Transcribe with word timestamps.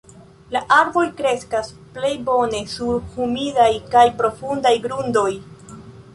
La 0.53 0.61
arboj 0.77 1.03
kreskas 1.19 1.69
plej 1.97 2.11
bone 2.31 2.63
sur 2.73 2.99
humidaj 3.19 3.69
kaj 3.93 4.05
profundaj 4.25 4.75
grundoj. 4.89 5.29